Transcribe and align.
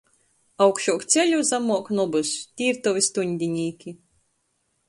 Augšuok 0.65 1.05
ceļu, 1.15 1.41
zamok 1.51 1.93
nobys, 1.99 2.33
tī 2.57 2.71
ir 2.73 2.83
tovi 2.89 3.07
stuņdinīki. 3.11 3.99